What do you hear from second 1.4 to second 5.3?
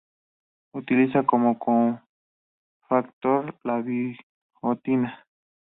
cofactor la biotina.